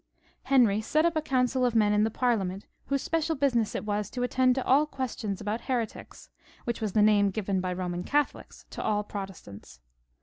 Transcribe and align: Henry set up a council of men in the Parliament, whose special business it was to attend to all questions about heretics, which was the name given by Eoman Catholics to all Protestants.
Henry 0.45 0.81
set 0.81 1.05
up 1.05 1.15
a 1.15 1.21
council 1.21 1.63
of 1.63 1.75
men 1.75 1.93
in 1.93 2.03
the 2.03 2.09
Parliament, 2.09 2.65
whose 2.87 3.03
special 3.03 3.35
business 3.35 3.75
it 3.75 3.85
was 3.85 4.09
to 4.09 4.23
attend 4.23 4.55
to 4.55 4.65
all 4.65 4.87
questions 4.87 5.39
about 5.39 5.61
heretics, 5.61 6.31
which 6.63 6.81
was 6.81 6.93
the 6.93 7.03
name 7.03 7.29
given 7.29 7.61
by 7.61 7.75
Eoman 7.75 8.03
Catholics 8.03 8.65
to 8.71 8.81
all 8.81 9.03
Protestants. 9.03 9.79